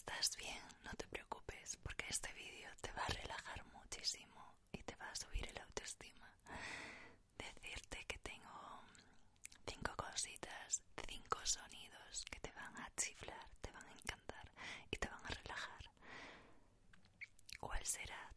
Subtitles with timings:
[0.00, 4.96] estás bien, no te preocupes, porque este vídeo te va a relajar muchísimo y te
[4.96, 6.32] va a subir el autoestima.
[7.36, 8.80] Decirte que tengo
[9.66, 14.50] cinco cositas, cinco sonidos que te van a chiflar, te van a encantar
[14.90, 15.90] y te van a relajar.
[17.60, 18.29] ¿Cuál será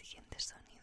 [0.00, 0.79] siguiente sonido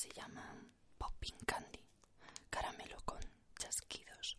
[0.00, 1.84] se llaman Popping Candy,
[2.48, 3.20] caramelo con
[3.58, 4.34] chasquidos.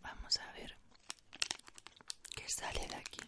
[0.00, 0.74] Vamos a ver
[2.34, 3.20] qué sale de aquí.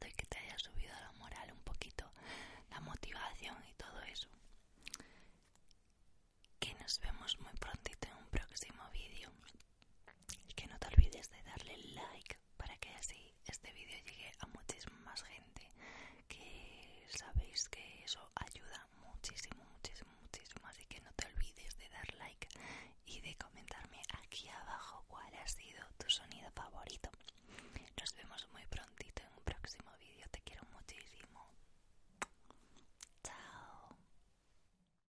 [0.00, 2.10] Y que te haya subido la moral un poquito,
[2.70, 4.28] la motivación y todo eso.
[6.58, 7.52] Que nos vemos muy